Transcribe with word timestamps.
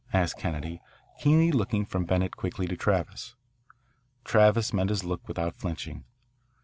asked 0.13 0.39
Kennedy, 0.39 0.81
keenly 1.19 1.51
looking 1.51 1.85
from 1.85 2.05
Bennett 2.05 2.35
quickly 2.35 2.65
to 2.65 2.75
Travis. 2.75 3.35
Travis 4.23 4.73
met 4.73 4.89
his 4.89 5.03
look 5.03 5.27
without 5.27 5.55
flinching. 5.55 6.05